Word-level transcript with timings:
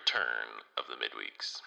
return 0.00 0.48
of 0.78 0.84
the 0.88 0.96
midweeks. 0.96 1.60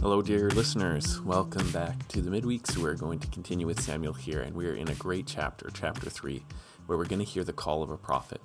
Hello, 0.00 0.20
dear 0.20 0.50
listeners. 0.50 1.20
Welcome 1.20 1.70
back 1.70 2.08
to 2.08 2.20
the 2.22 2.30
midweeks. 2.30 2.76
We're 2.76 2.94
going 2.94 3.20
to 3.20 3.28
continue 3.28 3.66
with 3.66 3.80
Samuel 3.80 4.14
here, 4.14 4.40
and 4.40 4.56
we're 4.56 4.74
in 4.74 4.88
a 4.88 4.94
great 4.94 5.26
chapter, 5.26 5.70
chapter 5.72 6.10
three, 6.10 6.44
where 6.86 6.98
we're 6.98 7.04
going 7.04 7.20
to 7.20 7.24
hear 7.24 7.44
the 7.44 7.52
call 7.52 7.82
of 7.84 7.90
a 7.90 7.96
prophet. 7.96 8.40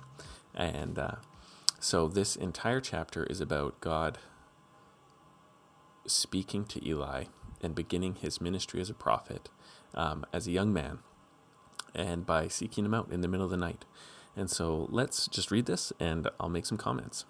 And 0.54 0.98
uh, 0.98 1.16
so, 1.80 2.06
this 2.06 2.36
entire 2.36 2.80
chapter 2.80 3.24
is 3.24 3.40
about 3.40 3.80
God 3.80 4.18
speaking 6.06 6.64
to 6.66 6.86
Eli 6.86 7.24
and 7.60 7.74
beginning 7.74 8.16
his 8.16 8.40
ministry 8.40 8.80
as 8.80 8.88
a 8.88 8.94
prophet 8.94 9.48
um, 9.94 10.24
as 10.32 10.46
a 10.46 10.52
young 10.52 10.72
man 10.72 11.00
and 11.94 12.26
by 12.26 12.48
seeking 12.48 12.84
him 12.84 12.94
out 12.94 13.10
in 13.10 13.20
the 13.20 13.28
middle 13.28 13.44
of 13.44 13.50
the 13.50 13.56
night. 13.56 13.84
And 14.36 14.50
so 14.50 14.88
let's 14.90 15.26
just 15.26 15.50
read 15.50 15.66
this 15.66 15.92
and 15.98 16.28
I'll 16.38 16.48
make 16.48 16.66
some 16.66 16.78
comments. 16.78 17.24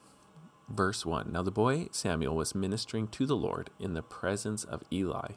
Verse 0.69 1.05
1 1.05 1.33
Now 1.33 1.43
the 1.43 1.51
boy 1.51 1.89
Samuel 1.91 2.37
was 2.37 2.55
ministering 2.55 3.09
to 3.09 3.27
the 3.27 3.37
Lord 3.37 3.71
in 3.79 3.95
the 3.95 4.03
presence 4.03 4.65
of 4.65 4.85
Eli, 4.93 5.33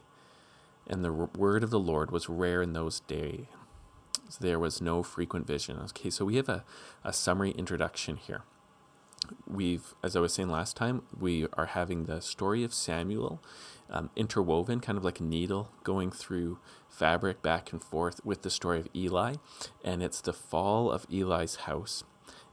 and 0.87 1.03
the 1.03 1.11
word 1.11 1.63
of 1.63 1.71
the 1.71 1.79
Lord 1.79 2.11
was 2.11 2.29
rare 2.29 2.61
in 2.61 2.73
those 2.73 2.99
days. 3.01 3.45
There 4.39 4.59
was 4.59 4.81
no 4.81 5.03
frequent 5.03 5.47
vision. 5.47 5.77
Okay, 5.79 6.09
so 6.09 6.25
we 6.25 6.37
have 6.37 6.49
a, 6.49 6.63
a 7.03 7.13
summary 7.13 7.51
introduction 7.51 8.17
here. 8.17 8.43
We've, 9.47 9.93
as 10.03 10.15
I 10.15 10.19
was 10.19 10.33
saying 10.33 10.49
last 10.49 10.75
time, 10.75 11.03
we 11.17 11.47
are 11.53 11.67
having 11.67 12.05
the 12.05 12.19
story 12.21 12.63
of 12.63 12.73
Samuel 12.73 13.41
um, 13.93 14.09
interwoven, 14.15 14.79
kind 14.79 14.97
of 14.97 15.05
like 15.05 15.19
a 15.19 15.23
needle 15.23 15.69
going 15.83 16.11
through 16.11 16.59
fabric 16.89 17.41
back 17.41 17.71
and 17.71 17.81
forth 17.81 18.19
with 18.25 18.41
the 18.41 18.49
story 18.49 18.79
of 18.79 18.87
Eli. 18.95 19.35
And 19.83 20.03
it's 20.03 20.21
the 20.21 20.33
fall 20.33 20.91
of 20.91 21.05
Eli's 21.11 21.55
house 21.55 22.03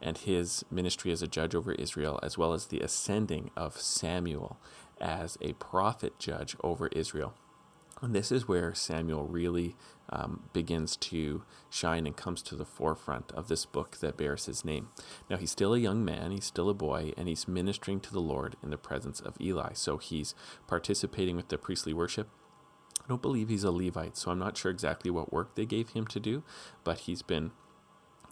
and 0.01 0.17
his 0.19 0.65
ministry 0.71 1.13
as 1.13 1.23
a 1.23 1.27
judge 1.27 1.55
over 1.55 1.73
Israel, 1.73 2.21
as 2.23 2.39
well 2.39 2.53
as 2.53 2.67
the 2.67 2.81
ascending 2.81 3.51
of 3.57 3.81
Samuel 3.81 4.59
as 5.01 5.37
a 5.41 5.55
prophet 5.55 6.19
judge 6.19 6.57
over 6.63 6.89
Israel. 6.89 7.35
And 8.03 8.15
this 8.15 8.33
is 8.33 8.49
where 8.49 8.75
Samuel 8.75 9.27
really 9.27 9.77
um, 10.09 10.45
begins 10.53 10.97
to 10.97 11.43
shine 11.69 12.07
and 12.07 12.17
comes 12.17 12.43
to 12.43 12.57
the 12.57 12.65
forefront 12.65 13.31
of 13.33 13.49
this 13.49 13.67
book 13.67 13.99
that 13.99 14.17
bears 14.17 14.47
his 14.47 14.65
name. 14.65 14.89
Now, 15.29 15.37
he's 15.37 15.51
still 15.51 15.75
a 15.75 15.79
young 15.79 16.05
man, 16.05 16.31
he's 16.31 16.47
still 16.47 16.71
a 16.71 16.75
boy, 16.75 17.13
and 17.17 17.29
he's 17.29 17.47
ministering 17.47 18.01
to 18.01 18.13
the 18.13 18.21
Lord 18.21 18.57
in 18.63 18.71
the 18.71 18.79
presence 18.79 19.21
of 19.21 19.41
Eli. 19.41 19.75
So 19.75 19.99
he's 19.99 20.35
participating 20.67 21.37
with 21.37 21.49
the 21.49 21.59
priestly 21.59 21.93
worship. 21.93 22.29
I 23.03 23.09
don't 23.09 23.23
believe 23.23 23.49
he's 23.49 23.65
a 23.65 23.71
Levite, 23.71 24.17
so 24.17 24.31
I'm 24.31 24.39
not 24.39 24.57
sure 24.57 24.71
exactly 24.71 25.11
what 25.11 25.33
work 25.33 25.55
they 25.55 25.67
gave 25.67 25.91
him 25.91 26.07
to 26.09 26.21
do, 26.21 26.43
but 26.85 27.01
he's 27.01 27.23
been 27.23 27.51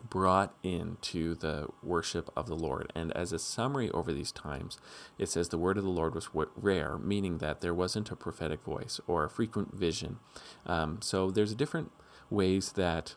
brought 0.08 0.54
into 0.62 1.34
the 1.34 1.68
worship 1.82 2.30
of 2.36 2.46
the 2.46 2.56
Lord. 2.56 2.92
And 2.94 3.12
as 3.16 3.32
a 3.32 3.38
summary 3.38 3.90
over 3.90 4.12
these 4.12 4.32
times, 4.32 4.78
it 5.18 5.28
says 5.28 5.48
the 5.48 5.58
word 5.58 5.78
of 5.78 5.84
the 5.84 5.90
Lord 5.90 6.14
was 6.14 6.28
rare, 6.56 6.98
meaning 6.98 7.38
that 7.38 7.60
there 7.60 7.74
wasn't 7.74 8.10
a 8.10 8.16
prophetic 8.16 8.62
voice 8.62 9.00
or 9.06 9.24
a 9.24 9.30
frequent 9.30 9.74
vision. 9.74 10.18
Um, 10.66 11.00
so 11.02 11.30
there's 11.30 11.54
different 11.54 11.92
ways 12.30 12.72
that 12.72 13.14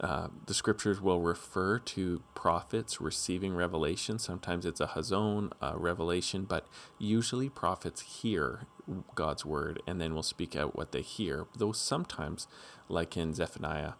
uh, 0.00 0.28
the 0.46 0.54
scriptures 0.54 1.00
will 1.00 1.20
refer 1.20 1.78
to 1.78 2.22
prophets 2.34 3.00
receiving 3.00 3.54
revelation. 3.54 4.18
Sometimes 4.18 4.66
it's 4.66 4.80
a 4.80 4.88
hazon, 4.88 5.52
a 5.60 5.76
revelation, 5.76 6.44
but 6.44 6.66
usually 6.98 7.48
prophets 7.48 8.00
hear 8.00 8.66
God's 9.14 9.44
word 9.44 9.82
and 9.86 10.00
then 10.00 10.14
will 10.14 10.22
speak 10.22 10.56
out 10.56 10.76
what 10.76 10.92
they 10.92 11.02
hear. 11.02 11.46
Though 11.56 11.72
sometimes, 11.72 12.48
like 12.88 13.16
in 13.16 13.34
Zephaniah, 13.34 13.92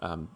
um, 0.00 0.28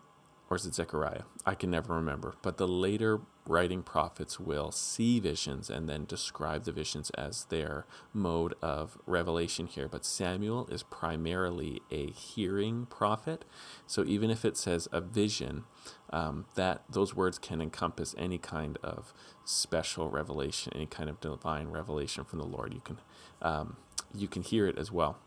or 0.53 0.57
is 0.57 0.67
it 0.67 0.75
Zechariah? 0.75 1.23
I 1.47 1.55
can 1.55 1.71
never 1.71 1.95
remember. 1.95 2.35
But 2.43 2.59
the 2.59 2.69
later 2.69 3.23
writing 3.47 3.83
prophets 3.83 4.39
will 4.39 4.71
see 4.71 5.19
visions 5.19 5.71
and 5.71 5.89
then 5.89 6.05
describe 6.05 6.65
the 6.65 6.73
visions 6.73 7.09
as 7.17 7.47
their 7.47 7.87
mode 8.13 8.53
of 8.61 8.99
revelation 9.07 9.67
here. 9.67 9.89
But 9.89 10.05
Samuel 10.05 10.67
is 10.67 10.83
primarily 10.83 11.81
a 11.91 12.11
hearing 12.11 12.85
prophet. 12.85 13.47
So 13.87 14.05
even 14.05 14.29
if 14.29 14.45
it 14.45 14.59
says 14.59 14.89
a 14.93 15.01
vision, 15.01 15.65
um, 16.11 16.45
that 16.55 16.83
those 16.87 17.17
words 17.17 17.39
can 17.39 17.63
encompass 17.63 18.15
any 18.19 18.37
kind 18.37 18.77
of 18.83 19.15
special 19.47 20.11
revelation, 20.11 20.75
any 20.77 20.85
kind 20.85 21.09
of 21.09 21.19
divine 21.19 21.69
revelation 21.69 22.25
from 22.25 22.41
the 22.41 22.45
Lord. 22.45 22.75
You 22.75 22.83
can 22.85 22.99
um, 23.41 23.79
you 24.15 24.29
can 24.29 24.43
hear 24.43 24.67
it 24.67 24.77
as 24.77 24.93
well. 24.93 25.19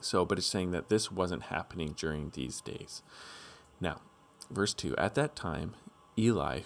So, 0.00 0.24
but 0.24 0.36
it's 0.36 0.48
saying 0.48 0.72
that 0.72 0.88
this 0.88 1.12
wasn't 1.12 1.44
happening 1.44 1.94
during 1.96 2.30
these 2.30 2.60
days. 2.60 3.02
Now, 3.80 4.00
Verse 4.52 4.74
2 4.74 4.94
At 4.96 5.14
that 5.14 5.34
time, 5.34 5.74
Eli, 6.18 6.60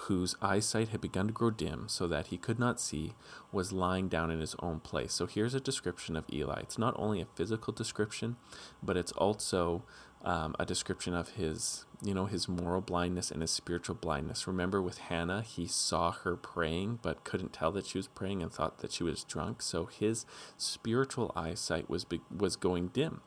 whose 0.00 0.36
eyesight 0.42 0.88
had 0.88 1.00
begun 1.00 1.28
to 1.28 1.32
grow 1.32 1.50
dim 1.50 1.88
so 1.88 2.06
that 2.06 2.26
he 2.26 2.36
could 2.36 2.58
not 2.58 2.80
see, 2.80 3.14
was 3.52 3.72
lying 3.72 4.08
down 4.08 4.30
in 4.30 4.40
his 4.40 4.54
own 4.58 4.80
place. 4.80 5.12
So 5.12 5.26
here's 5.26 5.54
a 5.54 5.60
description 5.60 6.16
of 6.16 6.26
Eli. 6.32 6.60
It's 6.60 6.78
not 6.78 6.94
only 6.98 7.20
a 7.20 7.26
physical 7.34 7.72
description, 7.72 8.36
but 8.82 8.96
it's 8.96 9.12
also 9.12 9.84
um, 10.24 10.54
a 10.58 10.66
description 10.66 11.14
of 11.14 11.30
his, 11.30 11.84
you 12.02 12.12
know, 12.12 12.26
his 12.26 12.48
moral 12.48 12.80
blindness 12.80 13.30
and 13.30 13.40
his 13.40 13.50
spiritual 13.50 13.94
blindness. 13.94 14.46
Remember 14.46 14.82
with 14.82 14.98
Hannah, 14.98 15.42
he 15.42 15.66
saw 15.66 16.10
her 16.10 16.36
praying, 16.36 16.98
but 17.02 17.24
couldn't 17.24 17.52
tell 17.52 17.72
that 17.72 17.86
she 17.86 17.98
was 17.98 18.08
praying 18.08 18.42
and 18.42 18.52
thought 18.52 18.78
that 18.78 18.92
she 18.92 19.04
was 19.04 19.24
drunk. 19.24 19.62
So 19.62 19.86
his 19.86 20.26
spiritual 20.56 21.32
eyesight 21.36 21.88
was 21.88 22.04
was 22.36 22.56
going 22.56 22.88
dim. 22.88 23.20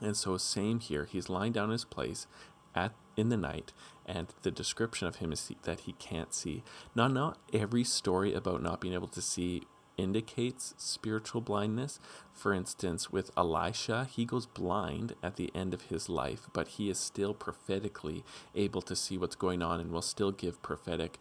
And 0.00 0.16
so, 0.16 0.36
same 0.38 0.80
here. 0.80 1.04
He's 1.04 1.28
lying 1.28 1.52
down 1.52 1.66
in 1.66 1.72
his 1.72 1.84
place, 1.84 2.26
at 2.74 2.92
in 3.16 3.28
the 3.28 3.36
night 3.36 3.72
and 4.06 4.28
the 4.42 4.50
description 4.50 5.06
of 5.06 5.16
him 5.16 5.32
is 5.32 5.52
that 5.64 5.80
he 5.80 5.92
can't 5.94 6.32
see. 6.34 6.62
Now 6.94 7.08
not 7.08 7.38
every 7.52 7.84
story 7.84 8.32
about 8.32 8.62
not 8.62 8.80
being 8.80 8.94
able 8.94 9.08
to 9.08 9.22
see 9.22 9.62
indicates 9.96 10.72
spiritual 10.78 11.42
blindness. 11.42 12.00
For 12.32 12.54
instance 12.54 13.10
with 13.10 13.30
elisha 13.36 14.08
he 14.10 14.24
goes 14.24 14.46
blind 14.46 15.14
at 15.22 15.36
the 15.36 15.50
end 15.54 15.74
of 15.74 15.82
his 15.82 16.08
life 16.08 16.48
but 16.52 16.68
he 16.68 16.88
is 16.88 16.98
still 16.98 17.34
prophetically 17.34 18.24
able 18.54 18.82
to 18.82 18.96
see 18.96 19.18
what's 19.18 19.36
going 19.36 19.62
on 19.62 19.80
and 19.80 19.90
will 19.90 20.02
still 20.02 20.32
give 20.32 20.62
prophetic 20.62 21.18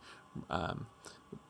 um, 0.50 0.88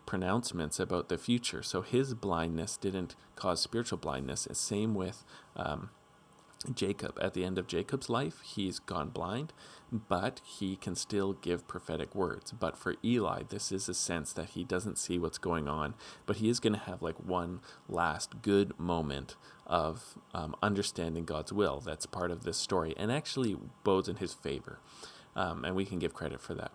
pronouncements 0.10 0.80
about 0.80 1.08
the 1.08 1.20
future. 1.20 1.62
So 1.62 1.84
his 1.84 2.16
blindness 2.16 2.78
didn't 2.78 3.16
cause 3.36 3.62
spiritual 3.62 4.00
blindness. 4.00 4.48
Same 4.54 4.96
with 4.96 5.24
um, 5.56 5.92
Jacob. 6.74 7.18
At 7.22 7.34
the 7.34 7.46
end 7.46 7.58
of 7.58 7.68
Jacob's 7.68 8.10
life, 8.10 8.42
he's 8.44 8.80
gone 8.80 9.10
blind, 9.10 9.54
but 9.92 10.42
he 10.44 10.76
can 10.76 10.96
still 10.96 11.34
give 11.34 11.68
prophetic 11.68 12.14
words. 12.14 12.52
But 12.52 12.78
for 12.78 12.96
Eli, 13.04 13.44
this 13.50 13.72
is 13.72 13.88
a 13.88 13.94
sense 13.94 14.34
that 14.34 14.52
he 14.52 14.64
doesn't 14.64 14.98
see 14.98 15.18
what's 15.18 15.38
going 15.38 15.68
on, 15.68 15.94
but 16.26 16.38
he 16.38 16.50
is 16.50 16.60
going 16.60 16.74
to 16.74 16.80
have 16.80 17.02
like 17.02 17.16
one 17.16 17.62
last 17.88 18.42
good 18.42 18.78
moment 18.80 19.36
of 19.66 20.16
um, 20.34 20.56
understanding 20.62 21.26
God's 21.26 21.54
will. 21.54 21.80
That's 21.80 22.06
part 22.06 22.32
of 22.32 22.44
this 22.44 22.58
story 22.58 22.94
and 22.98 23.12
actually 23.12 23.56
bodes 23.84 24.10
in 24.10 24.18
his 24.18 24.34
favor. 24.34 24.80
Um, 25.36 25.64
and 25.64 25.76
we 25.76 25.86
can 25.86 26.00
give 26.00 26.14
credit 26.14 26.42
for 26.42 26.54
that. 26.56 26.72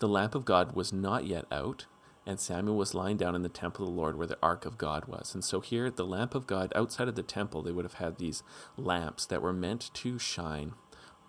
The 0.00 0.08
lamp 0.08 0.34
of 0.34 0.44
God 0.44 0.74
was 0.74 0.92
not 0.92 1.24
yet 1.26 1.46
out, 1.50 1.86
and 2.24 2.38
Samuel 2.38 2.76
was 2.76 2.94
lying 2.94 3.16
down 3.16 3.34
in 3.34 3.42
the 3.42 3.48
temple 3.48 3.86
of 3.86 3.92
the 3.92 4.00
Lord 4.00 4.16
where 4.16 4.26
the 4.26 4.38
ark 4.42 4.64
of 4.64 4.78
God 4.78 5.06
was. 5.06 5.34
And 5.34 5.44
so 5.44 5.60
here, 5.60 5.90
the 5.90 6.06
lamp 6.06 6.34
of 6.34 6.46
God, 6.46 6.72
outside 6.76 7.08
of 7.08 7.16
the 7.16 7.22
temple, 7.22 7.62
they 7.62 7.72
would 7.72 7.84
have 7.84 7.94
had 7.94 8.16
these 8.16 8.42
lamps 8.76 9.26
that 9.26 9.42
were 9.42 9.52
meant 9.52 9.90
to 9.94 10.18
shine 10.18 10.74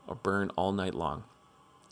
or 0.07 0.15
burn 0.15 0.51
all 0.55 0.71
night 0.71 0.93
long. 0.93 1.23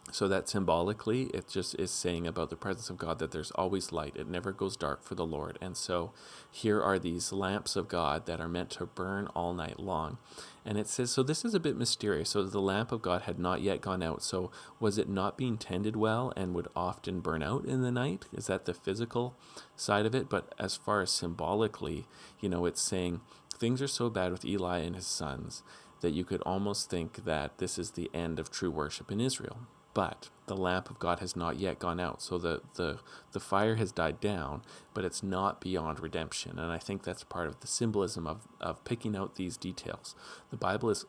So 0.10 0.28
that 0.28 0.50
symbolically, 0.50 1.24
it 1.34 1.48
just 1.48 1.74
is 1.76 1.90
saying 1.90 2.28
about 2.28 2.50
the 2.50 2.58
presence 2.58 2.90
of 2.90 2.98
God 2.98 3.20
that 3.20 3.32
there's 3.32 3.52
always 3.52 3.94
light. 3.94 4.18
It 4.18 4.28
never 4.28 4.52
goes 4.52 4.76
dark 4.76 5.04
for 5.04 5.16
the 5.16 5.26
Lord. 5.26 5.58
And 5.62 5.78
so 5.78 6.12
here 6.52 6.82
are 6.82 7.00
these 7.00 7.32
lamps 7.32 7.78
of 7.78 7.88
God 7.88 8.26
that 8.26 8.42
are 8.42 8.50
meant 8.50 8.72
to 8.72 8.88
burn 8.88 9.28
all 9.28 9.54
night 9.54 9.80
long. 9.80 10.18
And 10.66 10.78
it 10.78 10.88
says, 10.88 11.12
so 11.12 11.24
this 11.24 11.46
is 11.46 11.54
a 11.54 11.62
bit 11.62 11.78
mysterious. 11.78 12.32
So 12.32 12.44
the 12.44 12.60
lamp 12.60 12.92
of 12.92 13.02
God 13.02 13.22
had 13.22 13.40
not 13.40 13.62
yet 13.62 13.80
gone 13.80 14.04
out. 14.04 14.22
So 14.22 14.52
was 14.82 14.98
it 14.98 15.08
not 15.08 15.38
being 15.38 15.58
tended 15.58 15.96
well 15.96 16.34
and 16.36 16.54
would 16.54 16.68
often 16.76 17.22
burn 17.22 17.42
out 17.42 17.64
in 17.64 17.82
the 17.82 17.92
night? 17.92 18.26
Is 18.34 18.48
that 18.48 18.66
the 18.66 18.74
physical 18.74 19.34
side 19.78 20.06
of 20.06 20.14
it? 20.14 20.28
But 20.28 20.54
as 20.60 20.76
far 20.76 21.02
as 21.02 21.12
symbolically, 21.12 22.06
you 22.42 22.50
know, 22.50 22.66
it's 22.66 22.82
saying 22.82 23.22
things 23.58 23.82
are 23.82 23.88
so 23.88 24.10
bad 24.10 24.34
with 24.34 24.44
Eli 24.44 24.80
and 24.80 24.96
his 24.98 25.08
sons 25.08 25.64
that 26.02 26.12
you 26.12 26.26
could 26.26 26.42
almost 26.42 26.90
think 26.90 27.24
that 27.24 27.60
this 27.60 27.80
is 27.80 27.92
the 27.92 28.12
end 28.14 28.40
of 28.40 28.52
true 28.52 28.72
worship 28.72 29.10
in 29.10 29.22
Israel 29.22 29.60
but 29.94 30.30
the 30.48 30.56
lamp 30.56 30.90
of 30.90 31.00
God 31.00 31.20
has 31.20 31.36
not 31.36 31.60
yet 31.60 31.80
gone 31.80 32.00
out. 32.00 32.22
So 32.22 32.38
the, 32.38 32.62
the, 32.76 33.00
the 33.32 33.40
fire 33.40 33.76
has 33.76 33.92
died 33.92 34.20
down, 34.20 34.64
but 34.94 35.06
it's 35.06 35.24
not 35.24 35.62
beyond 35.62 36.00
redemption. 36.00 36.60
And 36.60 36.72
I 36.72 36.78
think 36.78 37.04
that's 37.04 37.24
part 37.24 37.48
of 37.48 37.60
the 37.62 37.68
symbolism 37.68 38.28
of, 38.28 38.48
of 38.60 38.84
picking 38.84 39.16
out 39.16 39.36
these 39.36 39.58
details. 39.58 40.16
The 40.50 40.58
Bible 40.58 40.90
is 40.90 41.06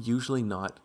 usually 0.00 0.42
not 0.42 0.80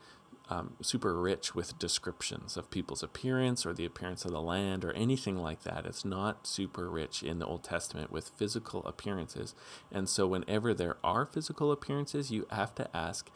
um, 0.49 0.75
super 0.81 1.19
rich 1.19 1.53
with 1.55 1.77
descriptions 1.77 2.55
of 2.55 2.71
people's 2.71 3.03
appearance 3.03 3.65
or 3.65 3.73
the 3.73 3.85
appearance 3.85 4.23
of 4.23 4.31
the 4.31 4.41
land 4.41 4.85
or 4.85 4.93
anything 4.93 5.37
like 5.37 5.63
that. 5.63 5.85
It's 5.85 6.05
not 6.05 6.47
super 6.47 6.89
rich 6.89 7.21
in 7.21 7.39
the 7.39 7.45
Old 7.45 7.63
Testament 7.63 8.11
with 8.11 8.31
physical 8.35 8.85
appearances. 8.85 9.53
And 9.91 10.07
so, 10.07 10.25
whenever 10.27 10.73
there 10.73 10.97
are 11.03 11.25
physical 11.25 11.71
appearances, 11.71 12.31
you 12.31 12.47
have 12.49 12.73
to 12.75 12.95
ask 12.95 13.29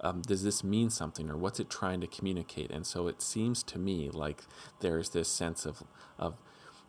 um, 0.00 0.22
does 0.22 0.42
this 0.42 0.62
mean 0.62 0.90
something 0.90 1.28
or 1.30 1.36
what's 1.36 1.60
it 1.60 1.70
trying 1.70 2.00
to 2.00 2.06
communicate? 2.06 2.70
And 2.70 2.86
so 2.86 3.08
it 3.08 3.20
seems 3.20 3.62
to 3.64 3.78
me 3.78 4.10
like 4.10 4.42
there's 4.80 5.10
this 5.10 5.28
sense 5.28 5.66
of, 5.66 5.82
of 6.18 6.36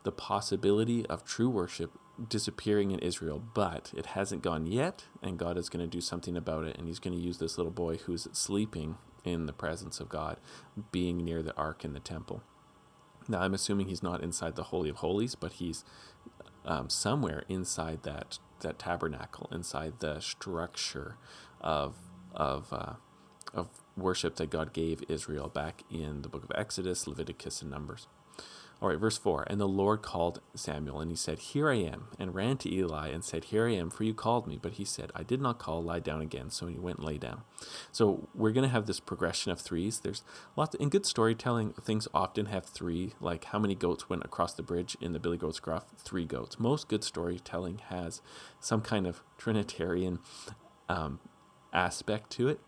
the 0.04 0.12
possibility 0.12 1.06
of 1.08 1.26
true 1.26 1.50
worship 1.50 1.92
disappearing 2.28 2.92
in 2.92 3.00
Israel, 3.00 3.42
but 3.54 3.94
it 3.96 4.08
hasn't 4.08 4.42
gone 4.42 4.66
yet, 4.66 5.06
and 5.22 5.40
God 5.40 5.58
is 5.58 5.70
going 5.70 5.84
to 5.84 5.88
do 5.90 6.02
something 6.02 6.36
about 6.36 6.66
it, 6.66 6.78
and 6.78 6.88
He's 6.88 7.00
going 7.00 7.16
to 7.16 7.24
use 7.24 7.38
this 7.38 7.58
little 7.58 7.72
boy 7.72 7.98
who's 7.98 8.28
sleeping 8.34 8.98
in 9.24 9.46
the 9.46 9.54
presence 9.54 10.00
of 10.00 10.10
God, 10.10 10.38
being 10.92 11.18
near 11.18 11.42
the 11.42 11.56
ark 11.56 11.86
in 11.86 11.94
the 11.94 12.00
temple. 12.00 12.44
Now, 13.28 13.42
I'm 13.42 13.54
assuming 13.54 13.88
he's 13.88 14.02
not 14.02 14.24
inside 14.24 14.56
the 14.56 14.64
Holy 14.64 14.90
of 14.90 14.98
Holies, 14.98 15.36
but 15.36 15.54
he's 15.54 15.86
um, 16.66 16.90
somewhere 16.90 17.44
inside 17.48 18.04
that 18.04 18.40
that 18.62 18.78
tabernacle, 18.78 19.48
inside 19.54 20.00
the 20.00 20.20
structure 20.20 21.16
of 21.62 21.96
of 22.40 22.74
uh, 22.74 22.94
of 23.54 23.68
worship 23.98 24.38
that 24.38 24.50
God 24.50 24.74
gave 24.74 25.04
Israel 25.08 25.50
back 25.50 25.84
in 25.92 26.22
the 26.22 26.30
book 26.30 26.44
of 26.44 26.52
Exodus, 26.56 27.08
Leviticus, 27.08 27.62
and 27.62 27.70
Numbers. 27.70 28.08
All 28.82 28.88
right, 28.88 28.98
verse 28.98 29.18
4 29.18 29.44
And 29.48 29.60
the 29.60 29.68
Lord 29.68 30.02
called 30.02 30.40
Samuel, 30.56 31.02
and 31.02 31.12
he 31.12 31.18
said, 31.18 31.40
Here 31.40 31.70
I 31.70 31.76
am, 31.76 32.08
and 32.18 32.34
ran 32.34 32.56
to 32.60 32.74
Eli 32.74 33.10
and 33.10 33.26
said, 33.26 33.46
Here 33.46 33.68
I 33.68 33.74
am, 33.74 33.90
for 33.90 34.06
you 34.06 34.14
called 34.14 34.48
me. 34.48 34.58
But 34.62 34.74
he 34.74 34.86
said, 34.86 35.12
I 35.14 35.24
did 35.24 35.42
not 35.42 35.60
call, 35.60 35.84
lie 35.84 36.00
down 36.00 36.22
again. 36.22 36.50
So 36.50 36.68
he 36.68 36.80
went 36.80 37.00
and 37.00 37.06
lay 37.06 37.18
down. 37.18 37.42
So 37.92 38.30
we're 38.34 38.54
going 38.54 38.64
to 38.64 38.74
have 38.74 38.86
this 38.86 39.02
progression 39.02 39.52
of 39.52 39.60
threes. 39.60 40.00
There's 40.00 40.24
lots 40.56 40.76
in 40.76 40.88
good 40.88 41.06
storytelling, 41.06 41.74
things 41.74 42.08
often 42.14 42.46
have 42.46 42.66
three, 42.66 43.16
like 43.20 43.46
how 43.46 43.60
many 43.60 43.76
goats 43.76 44.10
went 44.10 44.24
across 44.24 44.54
the 44.54 44.64
bridge 44.64 44.96
in 45.02 45.12
the 45.12 45.20
Billy 45.20 45.38
Goat's 45.38 45.60
Gruff? 45.60 45.88
Three 45.98 46.26
goats. 46.26 46.58
Most 46.58 46.88
good 46.88 47.04
storytelling 47.04 47.82
has 47.90 48.22
some 48.62 48.80
kind 48.80 49.06
of 49.06 49.24
Trinitarian 49.38 50.20
um, 50.88 51.20
aspect 51.74 52.30
to 52.32 52.48
it. 52.48 52.60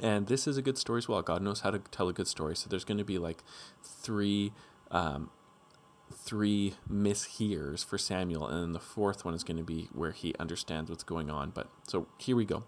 And 0.00 0.26
this 0.26 0.46
is 0.46 0.56
a 0.56 0.62
good 0.62 0.76
story 0.76 0.98
as 0.98 1.08
well. 1.08 1.22
God 1.22 1.42
knows 1.42 1.60
how 1.60 1.70
to 1.70 1.78
tell 1.78 2.08
a 2.08 2.12
good 2.12 2.28
story. 2.28 2.54
So 2.54 2.68
there's 2.68 2.84
going 2.84 2.98
to 2.98 3.04
be 3.04 3.18
like 3.18 3.42
three 3.82 4.52
um, 4.90 5.30
three 6.12 6.74
mishears 6.90 7.84
for 7.84 7.98
Samuel, 7.98 8.46
and 8.46 8.62
then 8.62 8.72
the 8.72 8.80
fourth 8.80 9.24
one 9.24 9.34
is 9.34 9.44
going 9.44 9.56
to 9.56 9.62
be 9.62 9.88
where 9.92 10.12
he 10.12 10.34
understands 10.38 10.90
what's 10.90 11.02
going 11.02 11.30
on. 11.30 11.50
But 11.50 11.68
so 11.86 12.06
here 12.18 12.36
we 12.36 12.44
go. 12.44 12.64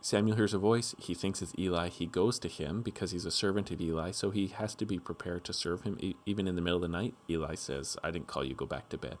Samuel 0.00 0.36
hears 0.36 0.54
a 0.54 0.58
voice. 0.58 0.94
He 0.98 1.14
thinks 1.14 1.42
it's 1.42 1.54
Eli. 1.58 1.88
He 1.88 2.06
goes 2.06 2.38
to 2.40 2.48
him 2.48 2.82
because 2.82 3.10
he's 3.10 3.24
a 3.24 3.30
servant 3.30 3.70
of 3.70 3.80
Eli, 3.80 4.12
so 4.12 4.30
he 4.30 4.48
has 4.48 4.74
to 4.76 4.86
be 4.86 4.98
prepared 4.98 5.44
to 5.44 5.52
serve 5.52 5.82
him 5.82 5.98
even 6.24 6.46
in 6.46 6.54
the 6.54 6.62
middle 6.62 6.76
of 6.76 6.82
the 6.82 6.88
night. 6.88 7.14
Eli 7.28 7.56
says, 7.56 7.96
I 8.04 8.10
didn't 8.12 8.28
call 8.28 8.44
you, 8.44 8.54
go 8.54 8.66
back 8.66 8.88
to 8.90 8.98
bed. 8.98 9.18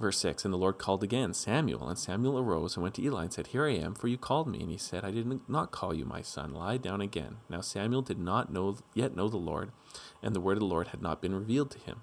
Verse 0.00 0.18
6 0.18 0.44
And 0.46 0.54
the 0.54 0.58
Lord 0.58 0.78
called 0.78 1.04
again, 1.04 1.34
Samuel. 1.34 1.88
And 1.88 1.98
Samuel 1.98 2.38
arose 2.38 2.74
and 2.74 2.82
went 2.82 2.94
to 2.94 3.02
Eli 3.02 3.24
and 3.24 3.32
said, 3.32 3.48
Here 3.48 3.66
I 3.66 3.74
am, 3.74 3.94
for 3.94 4.08
you 4.08 4.16
called 4.16 4.48
me. 4.48 4.60
And 4.60 4.70
he 4.70 4.78
said, 4.78 5.04
I 5.04 5.10
did 5.10 5.48
not 5.48 5.70
call 5.70 5.92
you, 5.92 6.06
my 6.06 6.22
son. 6.22 6.54
Lie 6.54 6.78
down 6.78 7.02
again. 7.02 7.36
Now 7.50 7.60
Samuel 7.60 8.02
did 8.02 8.18
not 8.18 8.50
know 8.50 8.78
yet 8.94 9.14
know 9.14 9.28
the 9.28 9.36
Lord, 9.36 9.72
and 10.22 10.34
the 10.34 10.40
word 10.40 10.54
of 10.54 10.60
the 10.60 10.66
Lord 10.66 10.88
had 10.88 11.02
not 11.02 11.20
been 11.20 11.34
revealed 11.34 11.70
to 11.72 11.78
him. 11.78 12.00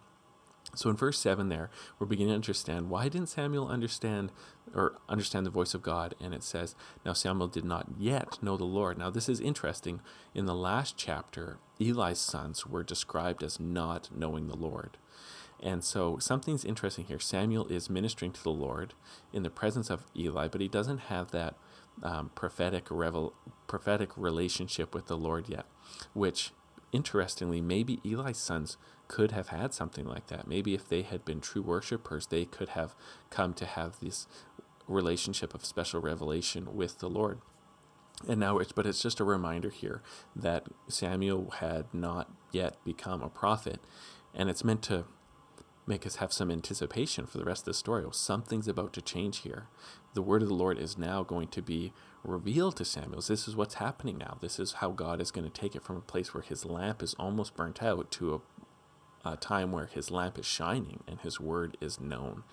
So 0.76 0.90
in 0.90 0.96
verse 0.96 1.18
7 1.18 1.50
there, 1.50 1.72
we're 1.98 2.06
beginning 2.06 2.34
to 2.34 2.36
understand 2.36 2.90
why 2.90 3.10
didn't 3.10 3.30
Samuel 3.30 3.68
understand 3.68 4.32
or 4.76 5.00
understand 5.10 5.46
the 5.46 5.52
voice 5.52 5.74
of 5.74 5.82
God? 5.82 6.14
And 6.20 6.36
it 6.36 6.44
says, 6.44 6.76
Now 7.04 7.14
Samuel 7.14 7.48
did 7.48 7.66
not 7.66 7.88
yet 7.98 8.38
know 8.44 8.58
the 8.58 8.66
Lord. 8.66 9.00
Now 9.00 9.10
this 9.10 9.28
is 9.28 9.40
interesting. 9.40 10.02
In 10.36 10.46
the 10.46 10.54
last 10.54 10.96
chapter, 10.98 11.58
Eli's 11.80 12.20
sons 12.20 12.68
were 12.68 12.84
described 12.84 13.42
as 13.42 13.60
not 13.60 14.10
knowing 14.16 14.48
the 14.48 14.58
Lord. 14.58 14.98
And 15.62 15.84
so 15.84 16.18
something's 16.20 16.64
interesting 16.64 17.06
here. 17.06 17.20
Samuel 17.20 17.68
is 17.68 17.90
ministering 17.90 18.32
to 18.32 18.44
the 18.44 18.52
Lord 18.52 18.94
in 19.34 19.44
the 19.44 19.50
presence 19.50 19.90
of 19.90 20.06
Eli, 20.16 20.48
but 20.48 20.62
he 20.62 20.68
doesn't 20.68 21.00
have 21.00 21.32
that 21.32 21.56
um, 22.04 22.30
prophetic 22.36 22.88
revel- 22.92 23.34
prophetic 23.66 24.16
relationship 24.16 24.94
with 24.94 25.08
the 25.08 25.18
Lord 25.18 25.50
yet. 25.50 25.66
Which, 26.14 26.52
interestingly, 26.92 27.60
maybe 27.60 28.00
Eli's 28.06 28.38
sons 28.38 28.78
could 29.08 29.32
have 29.32 29.48
had 29.48 29.74
something 29.74 30.06
like 30.06 30.28
that. 30.28 30.48
Maybe 30.48 30.76
if 30.76 30.88
they 30.88 31.02
had 31.02 31.26
been 31.26 31.42
true 31.42 31.64
worshippers, 31.64 32.28
they 32.28 32.46
could 32.46 32.70
have 32.70 32.94
come 33.30 33.54
to 33.56 33.66
have 33.66 34.00
this 34.00 34.28
relationship 34.88 35.54
of 35.54 35.66
special 35.66 36.02
revelation 36.02 36.76
with 36.76 37.00
the 37.00 37.10
Lord. 37.10 37.40
And 38.28 38.40
now 38.40 38.58
it's, 38.58 38.72
but 38.72 38.86
it's 38.86 39.02
just 39.02 39.20
a 39.20 39.24
reminder 39.24 39.70
here 39.70 40.02
that 40.36 40.68
Samuel 40.88 41.52
had 41.60 41.86
not 41.94 42.32
yet 42.52 42.84
become 42.84 43.22
a 43.22 43.30
prophet, 43.30 43.80
and 44.34 44.50
it's 44.50 44.64
meant 44.64 44.82
to 44.84 45.06
make 45.88 46.06
us 46.06 46.18
have 46.18 46.34
some 46.34 46.52
anticipation 46.52 47.26
for 47.26 47.38
the 47.38 47.46
rest 47.46 47.62
of 47.62 47.66
the 47.66 47.74
story. 47.74 48.04
Well, 48.04 48.12
something's 48.12 48.68
about 48.68 48.94
to 48.94 49.02
change 49.02 49.40
here. 49.40 49.68
The 50.14 50.22
word 50.22 50.42
of 50.42 50.50
the 50.50 50.54
Lord 50.54 50.78
is 50.78 50.98
now 50.98 51.24
going 51.24 51.48
to 51.50 51.62
be 51.62 51.94
revealed 52.24 52.76
to 52.78 52.86
Samuel. 52.86 53.22
This 53.22 53.48
is 53.48 53.56
what's 53.56 53.76
happening 53.76 54.18
now. 54.18 54.38
This 54.42 54.60
is 54.60 54.74
how 54.74 54.92
God 54.92 55.22
is 55.22 55.32
going 55.32 55.50
to 55.50 55.62
take 55.62 55.76
it 55.76 55.84
from 55.84 55.96
a 55.96 56.02
place 56.02 56.34
where 56.34 56.44
his 56.44 56.66
lamp 56.66 57.02
is 57.02 57.14
almost 57.16 57.56
burnt 57.56 57.82
out 57.82 58.12
to 58.12 58.36
a 58.36 58.40
a 59.34 59.38
time 59.38 59.72
where 59.72 59.86
his 59.86 60.12
lamp 60.12 60.38
is 60.38 60.46
shining 60.46 61.04
and 61.08 61.20
his 61.22 61.40
word 61.40 61.78
is 61.82 62.00
known. 62.00 62.44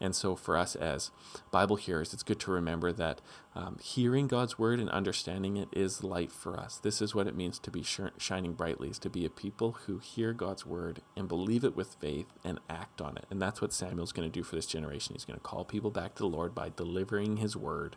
And 0.00 0.14
so, 0.14 0.36
for 0.36 0.56
us 0.56 0.74
as 0.76 1.10
Bible 1.50 1.76
hearers, 1.76 2.12
it's 2.12 2.22
good 2.22 2.40
to 2.40 2.50
remember 2.50 2.92
that 2.92 3.20
um, 3.54 3.78
hearing 3.82 4.28
God's 4.28 4.58
word 4.58 4.78
and 4.78 4.90
understanding 4.90 5.56
it 5.56 5.68
is 5.72 6.04
light 6.04 6.30
for 6.30 6.58
us. 6.58 6.78
This 6.78 7.02
is 7.02 7.14
what 7.14 7.26
it 7.26 7.36
means 7.36 7.58
to 7.60 7.70
be 7.70 7.82
sh- 7.82 8.00
shining 8.18 8.52
brightly, 8.52 8.88
is 8.88 8.98
to 9.00 9.10
be 9.10 9.24
a 9.24 9.30
people 9.30 9.72
who 9.86 9.98
hear 9.98 10.32
God's 10.32 10.64
word 10.64 11.00
and 11.16 11.28
believe 11.28 11.64
it 11.64 11.76
with 11.76 11.96
faith 12.00 12.26
and 12.44 12.60
act 12.68 13.00
on 13.00 13.16
it. 13.16 13.26
And 13.30 13.40
that's 13.40 13.60
what 13.60 13.72
Samuel's 13.72 14.12
going 14.12 14.30
to 14.30 14.32
do 14.32 14.42
for 14.42 14.56
this 14.56 14.66
generation. 14.66 15.14
He's 15.14 15.24
going 15.24 15.38
to 15.38 15.44
call 15.44 15.64
people 15.64 15.90
back 15.90 16.14
to 16.14 16.22
the 16.22 16.28
Lord 16.28 16.54
by 16.54 16.70
delivering 16.74 17.38
his 17.38 17.56
word. 17.56 17.96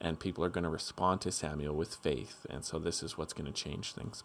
And 0.00 0.18
people 0.18 0.42
are 0.42 0.48
going 0.48 0.64
to 0.64 0.70
respond 0.70 1.20
to 1.22 1.32
Samuel 1.32 1.74
with 1.74 1.96
faith. 1.96 2.46
And 2.48 2.64
so, 2.64 2.78
this 2.78 3.02
is 3.02 3.18
what's 3.18 3.34
going 3.34 3.52
to 3.52 3.52
change 3.52 3.92
things. 3.92 4.24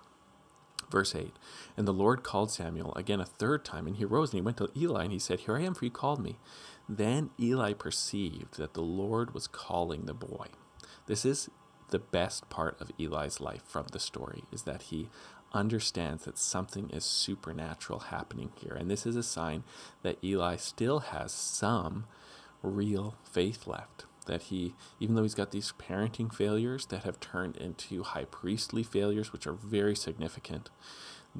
Verse 0.92 1.16
8 1.16 1.34
And 1.78 1.88
the 1.88 1.94
Lord 1.94 2.24
called 2.24 2.52
Samuel 2.52 2.94
again 2.96 3.20
a 3.20 3.26
third 3.26 3.66
time, 3.66 3.88
and 3.88 3.98
he 3.98 4.06
rose 4.06 4.32
and 4.32 4.40
he 4.40 4.42
went 4.42 4.58
to 4.58 4.70
Eli, 4.76 5.04
and 5.04 5.14
he 5.14 5.20
said, 5.20 5.42
Here 5.42 5.58
I 5.58 5.62
am, 5.62 5.74
for 5.74 5.86
you 5.86 5.92
called 5.92 6.22
me. 6.22 6.38
Then 6.88 7.32
Eli 7.40 7.74
perceived 7.74 8.58
that 8.58 8.74
the 8.74 8.82
Lord 8.82 9.34
was 9.34 9.48
calling 9.48 10.06
the 10.06 10.14
boy. 10.14 10.48
This 11.08 11.26
is 11.26 11.50
the 11.90 12.00
best 12.00 12.50
part 12.50 12.80
of 12.80 12.92
Eli's 13.00 13.40
life 13.40 13.64
from 13.66 13.88
the 13.92 14.00
story, 14.00 14.44
is 14.52 14.64
that 14.64 14.84
he 14.84 15.10
understands 15.54 16.26
that 16.26 16.38
something 16.38 16.90
is 16.90 17.06
supernatural 17.06 18.00
happening 18.00 18.52
here. 18.56 18.74
And 18.74 18.92
this 18.92 19.06
is 19.06 19.16
a 19.16 19.24
sign 19.24 19.64
that 20.04 20.24
Eli 20.24 20.58
still 20.58 21.00
has 21.00 21.32
some 21.32 22.06
real 22.62 23.16
faith 23.24 23.66
left 23.68 24.06
that 24.26 24.44
he, 24.44 24.74
even 25.00 25.16
though 25.16 25.24
he's 25.24 25.36
got 25.36 25.52
these 25.52 25.74
parenting 25.78 26.34
failures 26.34 26.86
that 26.88 27.04
have 27.04 27.20
turned 27.20 27.58
into 27.58 28.04
high 28.04 28.26
priestly 28.26 28.84
failures, 28.84 29.32
which 29.32 29.48
are 29.48 29.54
very 29.54 29.96
significant, 29.96 30.70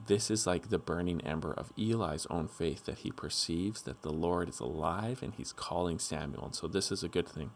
this 0.08 0.30
is 0.30 0.46
like 0.46 0.70
the 0.70 0.78
burning 0.78 1.22
ember 1.22 1.54
of 1.54 1.72
Eli's 1.78 2.28
own 2.30 2.48
faith 2.48 2.86
that 2.86 3.00
he 3.00 3.12
perceives 3.12 3.84
that 3.84 4.02
the 4.02 4.12
Lord 4.12 4.50
is 4.50 4.60
alive 4.60 5.24
and 5.24 5.34
he's 5.34 5.54
calling 5.54 6.00
Samuel. 6.00 6.46
And 6.46 6.56
so 6.56 6.68
this 6.68 6.92
is 6.92 7.02
a 7.02 7.10
good 7.10 7.28
thing. 7.28 7.52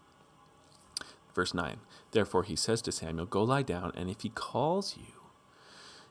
Verse 1.36 1.54
9 1.54 1.78
Therefore 2.12 2.44
he 2.44 2.56
says 2.56 2.82
to 2.84 2.92
Samuel, 2.92 3.26
Go 3.26 3.44
lie 3.44 3.62
down, 3.62 3.92
and 3.96 4.10
if 4.10 4.22
he 4.22 4.30
calls 4.30 4.96
you, 4.98 5.19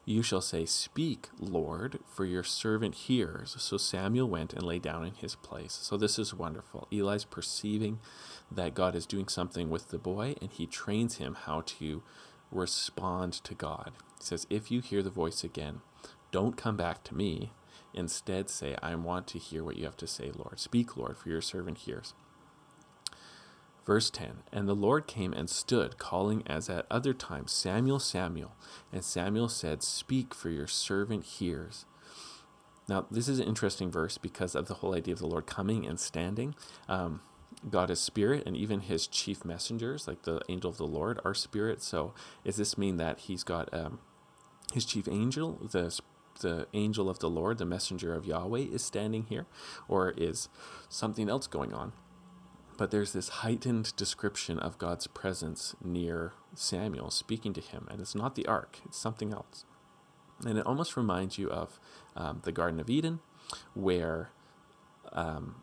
you 0.08 0.22
shall 0.22 0.40
say, 0.40 0.64
Speak, 0.64 1.28
Lord, 1.38 1.98
for 2.06 2.24
your 2.24 2.42
servant 2.42 2.94
hears. 2.94 3.54
So 3.58 3.76
Samuel 3.76 4.28
went 4.28 4.54
and 4.54 4.62
lay 4.62 4.78
down 4.78 5.04
in 5.04 5.12
his 5.12 5.34
place. 5.34 5.78
So 5.82 5.98
this 5.98 6.18
is 6.18 6.32
wonderful. 6.32 6.88
Eli's 6.90 7.24
perceiving 7.24 7.98
that 8.50 8.74
God 8.74 8.96
is 8.96 9.04
doing 9.04 9.28
something 9.28 9.68
with 9.68 9.88
the 9.88 9.98
boy, 9.98 10.34
and 10.40 10.50
he 10.50 10.66
trains 10.66 11.16
him 11.16 11.34
how 11.34 11.62
to 11.66 12.02
respond 12.50 13.34
to 13.34 13.54
God. 13.54 13.92
He 14.18 14.24
says, 14.24 14.46
If 14.48 14.70
you 14.70 14.80
hear 14.80 15.02
the 15.02 15.10
voice 15.10 15.44
again, 15.44 15.82
don't 16.32 16.56
come 16.56 16.76
back 16.76 17.04
to 17.04 17.14
me. 17.14 17.52
Instead, 17.92 18.48
say, 18.48 18.76
I 18.82 18.94
want 18.94 19.26
to 19.28 19.38
hear 19.38 19.62
what 19.62 19.76
you 19.76 19.84
have 19.84 19.96
to 19.98 20.06
say, 20.06 20.30
Lord. 20.34 20.58
Speak, 20.58 20.96
Lord, 20.96 21.18
for 21.18 21.28
your 21.28 21.42
servant 21.42 21.78
hears. 21.78 22.14
Verse 23.88 24.10
10 24.10 24.42
And 24.52 24.68
the 24.68 24.74
Lord 24.74 25.06
came 25.06 25.32
and 25.32 25.48
stood, 25.48 25.96
calling 25.96 26.42
as 26.46 26.68
at 26.68 26.84
other 26.90 27.14
times, 27.14 27.52
Samuel, 27.52 27.98
Samuel. 27.98 28.54
And 28.92 29.02
Samuel 29.02 29.48
said, 29.48 29.82
Speak, 29.82 30.34
for 30.34 30.50
your 30.50 30.66
servant 30.66 31.24
hears. 31.24 31.86
Now, 32.86 33.06
this 33.10 33.28
is 33.28 33.38
an 33.38 33.48
interesting 33.48 33.90
verse 33.90 34.18
because 34.18 34.54
of 34.54 34.68
the 34.68 34.74
whole 34.74 34.94
idea 34.94 35.14
of 35.14 35.20
the 35.20 35.26
Lord 35.26 35.46
coming 35.46 35.86
and 35.86 35.98
standing. 35.98 36.54
Um, 36.86 37.22
God 37.70 37.88
is 37.88 37.98
spirit, 37.98 38.44
and 38.46 38.54
even 38.54 38.80
his 38.80 39.06
chief 39.06 39.42
messengers, 39.42 40.06
like 40.06 40.22
the 40.24 40.42
angel 40.50 40.70
of 40.70 40.76
the 40.76 40.86
Lord, 40.86 41.18
are 41.24 41.32
spirit. 41.32 41.82
So, 41.82 42.12
does 42.44 42.56
this 42.56 42.76
mean 42.76 42.98
that 42.98 43.20
he's 43.20 43.42
got 43.42 43.72
um, 43.72 44.00
his 44.74 44.84
chief 44.84 45.08
angel, 45.08 45.66
the 45.72 45.98
the 46.40 46.68
angel 46.72 47.08
of 47.08 47.18
the 47.18 47.30
Lord, 47.30 47.58
the 47.58 47.64
messenger 47.64 48.14
of 48.14 48.26
Yahweh, 48.26 48.66
is 48.70 48.84
standing 48.84 49.24
here, 49.24 49.46
or 49.88 50.10
is 50.16 50.48
something 50.90 51.28
else 51.30 51.46
going 51.46 51.72
on? 51.72 51.92
But 52.78 52.92
there's 52.92 53.12
this 53.12 53.28
heightened 53.28 53.94
description 53.96 54.58
of 54.58 54.78
God's 54.78 55.08
presence 55.08 55.74
near 55.84 56.32
Samuel 56.54 57.10
speaking 57.10 57.52
to 57.54 57.60
him, 57.60 57.86
and 57.90 58.00
it's 58.00 58.14
not 58.14 58.36
the 58.36 58.46
ark, 58.46 58.78
it's 58.86 58.96
something 58.96 59.32
else. 59.32 59.66
And 60.46 60.56
it 60.56 60.64
almost 60.64 60.96
reminds 60.96 61.36
you 61.36 61.50
of 61.50 61.80
um, 62.16 62.40
the 62.44 62.52
Garden 62.52 62.78
of 62.78 62.88
Eden, 62.88 63.18
where 63.74 64.30
um, 65.12 65.56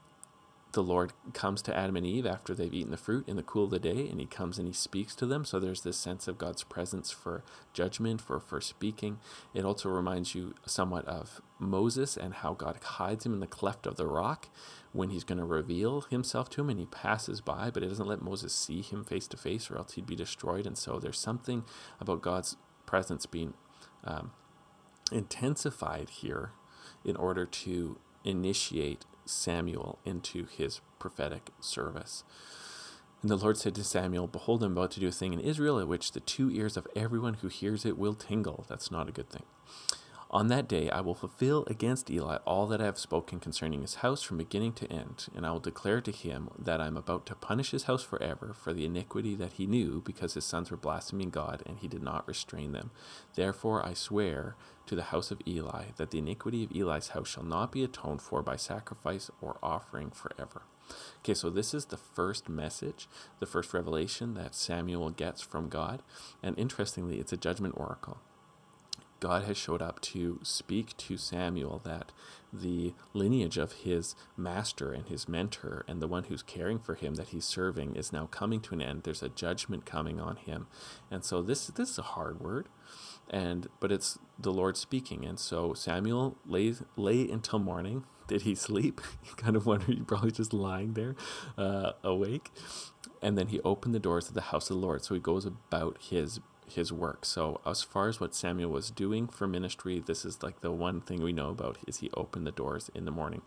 the 0.75 0.83
Lord 0.83 1.13
comes 1.33 1.61
to 1.63 1.75
Adam 1.75 1.95
and 1.95 2.05
Eve 2.05 2.25
after 2.25 2.53
they've 2.53 2.73
eaten 2.73 2.91
the 2.91 2.97
fruit 2.97 3.27
in 3.27 3.35
the 3.35 3.43
cool 3.43 3.63
of 3.63 3.71
the 3.71 3.79
day, 3.79 4.07
and 4.07 4.19
he 4.19 4.27
comes 4.27 4.59
and 4.59 4.67
he 4.67 4.73
speaks 4.73 5.15
to 5.15 5.25
them. 5.25 5.43
So 5.43 5.59
there's 5.59 5.81
this 5.81 5.97
sense 5.97 6.27
of 6.27 6.37
God's 6.37 6.63
presence 6.63 7.09
for 7.09 7.43
judgment, 7.73 8.21
for, 8.21 8.39
for 8.39 8.61
speaking. 8.61 9.17
It 9.53 9.65
also 9.65 9.89
reminds 9.89 10.35
you 10.35 10.53
somewhat 10.65 11.05
of 11.05 11.41
Moses 11.57 12.15
and 12.15 12.35
how 12.35 12.53
God 12.53 12.77
hides 12.83 13.25
him 13.25 13.33
in 13.33 13.39
the 13.39 13.47
cleft 13.47 13.87
of 13.87 13.95
the 13.95 14.05
rock 14.05 14.49
when 14.91 15.09
he's 15.09 15.23
going 15.23 15.39
to 15.39 15.45
reveal 15.45 16.01
himself 16.01 16.49
to 16.51 16.61
him, 16.61 16.69
and 16.69 16.79
he 16.79 16.85
passes 16.85 17.41
by, 17.41 17.71
but 17.71 17.81
it 17.81 17.87
doesn't 17.87 18.07
let 18.07 18.21
Moses 18.21 18.53
see 18.53 18.81
him 18.81 19.03
face 19.03 19.27
to 19.29 19.37
face, 19.37 19.71
or 19.71 19.77
else 19.77 19.93
he'd 19.93 20.05
be 20.05 20.15
destroyed. 20.15 20.67
And 20.67 20.77
so 20.77 20.99
there's 20.99 21.19
something 21.19 21.63
about 21.99 22.21
God's 22.21 22.57
presence 22.85 23.25
being 23.25 23.55
um, 24.03 24.31
intensified 25.11 26.09
here 26.09 26.51
in 27.03 27.15
order 27.15 27.45
to 27.45 27.97
initiate 28.23 29.05
Samuel 29.25 29.99
into 30.05 30.45
his 30.45 30.81
prophetic 30.99 31.51
service. 31.59 32.23
And 33.21 33.31
the 33.31 33.37
Lord 33.37 33.57
said 33.57 33.75
to 33.75 33.83
Samuel, 33.83 34.27
Behold, 34.27 34.63
I'm 34.63 34.73
about 34.73 34.91
to 34.91 34.99
do 34.99 35.07
a 35.07 35.11
thing 35.11 35.33
in 35.33 35.39
Israel 35.39 35.79
at 35.79 35.87
which 35.87 36.11
the 36.11 36.19
two 36.19 36.51
ears 36.51 36.77
of 36.77 36.87
everyone 36.95 37.35
who 37.35 37.47
hears 37.47 37.85
it 37.85 37.97
will 37.97 38.13
tingle. 38.13 38.65
That's 38.69 38.91
not 38.91 39.09
a 39.09 39.11
good 39.11 39.29
thing. 39.29 39.43
On 40.35 40.47
that 40.47 40.67
day 40.67 40.89
I 40.89 40.99
will 40.99 41.15
fulfill 41.15 41.63
against 41.67 42.11
Eli 42.11 42.39
all 42.45 42.67
that 42.67 42.81
I 42.81 42.83
have 42.83 42.99
spoken 42.99 43.39
concerning 43.39 43.79
his 43.79 43.95
house 43.95 44.21
from 44.21 44.35
beginning 44.35 44.73
to 44.73 44.91
end, 44.91 45.27
and 45.33 45.45
I 45.45 45.51
will 45.51 45.61
declare 45.61 46.01
to 46.01 46.11
him 46.11 46.49
that 46.59 46.81
I 46.81 46.87
am 46.87 46.97
about 46.97 47.25
to 47.27 47.35
punish 47.35 47.71
his 47.71 47.83
house 47.83 48.03
forever 48.03 48.53
for 48.53 48.73
the 48.73 48.83
iniquity 48.83 49.33
that 49.35 49.53
he 49.53 49.65
knew, 49.65 50.01
because 50.05 50.33
his 50.33 50.43
sons 50.43 50.71
were 50.71 50.75
blaspheming 50.75 51.29
God, 51.29 51.63
and 51.65 51.77
he 51.77 51.87
did 51.87 52.03
not 52.03 52.27
restrain 52.27 52.73
them. 52.73 52.91
Therefore 53.35 53.85
I 53.85 53.93
swear 53.93 54.57
to 54.87 54.95
the 54.95 55.03
house 55.03 55.31
of 55.31 55.39
Eli 55.47 55.85
that 55.95 56.11
the 56.11 56.19
iniquity 56.19 56.65
of 56.65 56.75
Eli's 56.75 57.07
house 57.09 57.29
shall 57.29 57.45
not 57.45 57.71
be 57.71 57.85
atoned 57.85 58.21
for 58.21 58.43
by 58.43 58.57
sacrifice 58.57 59.31
or 59.39 59.57
offering 59.63 60.11
forever. 60.11 60.63
Okay, 61.19 61.33
so 61.33 61.49
this 61.49 61.73
is 61.73 61.85
the 61.85 61.95
first 61.95 62.49
message, 62.49 63.07
the 63.39 63.45
first 63.45 63.73
revelation 63.73 64.33
that 64.33 64.53
Samuel 64.53 65.11
gets 65.11 65.41
from 65.41 65.69
God, 65.69 66.03
and 66.43 66.59
interestingly, 66.59 67.19
it's 67.19 67.31
a 67.31 67.37
judgment 67.37 67.75
oracle. 67.77 68.17
God 69.19 69.43
has 69.45 69.57
showed 69.57 69.81
up 69.81 70.01
to 70.01 70.39
speak 70.43 70.95
to 70.97 71.17
Samuel 71.17 71.81
that 71.83 72.11
the 72.51 72.93
lineage 73.13 73.57
of 73.57 73.73
his 73.73 74.15
master 74.37 74.91
and 74.93 75.07
his 75.07 75.27
mentor 75.27 75.83
and 75.87 76.01
the 76.01 76.07
one 76.07 76.25
who's 76.25 76.43
caring 76.43 76.79
for 76.79 76.95
him 76.95 77.15
that 77.15 77.29
he's 77.29 77.45
serving 77.45 77.95
is 77.95 78.13
now 78.13 78.27
coming 78.27 78.61
to 78.61 78.73
an 78.73 78.81
end. 78.81 79.03
There's 79.03 79.23
a 79.23 79.29
judgment 79.29 79.85
coming 79.85 80.19
on 80.19 80.37
him. 80.37 80.67
And 81.11 81.23
so 81.23 81.41
this 81.41 81.67
this 81.67 81.89
is 81.91 81.99
a 81.99 82.03
hard 82.03 82.39
word. 82.39 82.67
And 83.29 83.67
but 83.79 83.91
it's 83.91 84.19
the 84.37 84.53
Lord 84.53 84.77
speaking. 84.77 85.25
And 85.25 85.39
so 85.39 85.73
Samuel 85.73 86.37
lays 86.45 86.83
lay 86.95 87.29
until 87.29 87.59
morning. 87.59 88.05
Did 88.27 88.41
he 88.41 88.55
sleep? 88.55 89.01
you 89.23 89.35
kind 89.35 89.55
of 89.55 89.67
wonder, 89.67 89.91
you're 89.91 90.03
probably 90.03 90.31
just 90.31 90.51
lying 90.51 90.93
there, 90.93 91.15
uh, 91.59 91.91
awake. 92.03 92.51
And 93.21 93.37
then 93.37 93.47
he 93.47 93.59
opened 93.61 93.93
the 93.93 93.99
doors 93.99 94.27
of 94.27 94.33
the 94.33 94.41
house 94.41 94.69
of 94.69 94.77
the 94.77 94.81
Lord. 94.81 95.03
So 95.03 95.13
he 95.13 95.19
goes 95.19 95.45
about 95.45 95.97
his 96.01 96.39
his 96.69 96.91
work. 96.91 97.25
So 97.25 97.61
as 97.65 97.83
far 97.83 98.07
as 98.07 98.19
what 98.19 98.35
Samuel 98.35 98.71
was 98.71 98.91
doing 98.91 99.27
for 99.27 99.47
ministry, 99.47 100.03
this 100.05 100.25
is 100.25 100.41
like 100.43 100.61
the 100.61 100.71
one 100.71 101.01
thing 101.01 101.21
we 101.21 101.33
know 101.33 101.49
about 101.49 101.77
is 101.87 101.97
he 101.97 102.09
opened 102.15 102.47
the 102.47 102.51
doors 102.51 102.89
in 102.93 103.05
the 103.05 103.11
morning. 103.11 103.41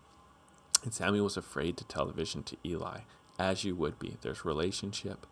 And 0.84 0.94
Samuel 0.94 1.24
was 1.24 1.36
afraid 1.36 1.76
to 1.76 1.84
tell 1.84 2.06
the 2.06 2.12
vision 2.12 2.42
to 2.44 2.56
Eli, 2.64 3.00
as 3.38 3.64
you 3.64 3.74
would 3.74 3.98
be. 3.98 4.16
There's 4.22 4.44
relationship, 4.44 5.26